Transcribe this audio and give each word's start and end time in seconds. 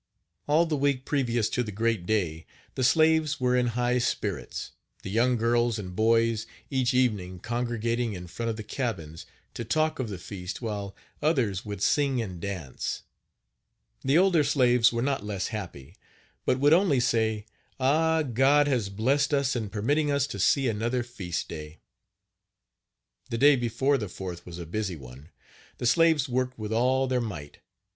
All 0.47 0.65
the 0.65 0.75
week 0.75 1.05
previous 1.05 1.47
to 1.49 1.61
the 1.61 1.71
great 1.71 2.07
day, 2.07 2.47
the 2.73 2.83
slaves 2.83 3.39
were 3.39 3.55
in 3.55 3.67
high 3.77 3.99
spirits, 3.99 4.71
the 5.03 5.11
young 5.11 5.37
girls 5.37 5.77
and 5.77 5.95
boys, 5.95 6.47
each 6.71 6.95
evening, 6.95 7.37
congregating, 7.37 8.13
in 8.13 8.25
front 8.25 8.49
of 8.49 8.55
the 8.57 8.63
cabins, 8.63 9.27
to 9.53 9.63
talk 9.63 9.99
of 9.99 10.09
the 10.09 10.17
feast, 10.17 10.59
while 10.59 10.95
others 11.21 11.65
would 11.65 11.83
sing 11.83 12.19
and 12.19 12.39
dance. 12.41 13.03
The 14.03 14.17
older 14.17 14.43
slaves 14.43 14.91
were 14.91 15.03
not 15.03 15.23
less 15.23 15.49
happy, 15.49 15.95
but 16.47 16.59
would 16.59 16.73
only 16.73 16.99
say: 16.99 17.45
"Ah! 17.79 18.23
God 18.23 18.67
has 18.67 18.89
blessed 18.89 19.35
us 19.35 19.55
in 19.55 19.69
permitting 19.69 20.09
us 20.09 20.25
to 20.25 20.39
see 20.39 20.67
another 20.67 21.03
feast 21.03 21.47
day." 21.47 21.77
The 23.29 23.37
day 23.37 23.55
before 23.55 23.99
the 23.99 24.07
4th 24.07 24.47
was 24.47 24.57
a 24.57 24.65
busy 24.65 24.95
one. 24.95 25.29
The 25.77 25.85
slaves 25.85 26.27
worked 26.27 26.57
with 26.57 26.73
all 26.73 27.05
their 27.05 27.21
might. 27.21 27.59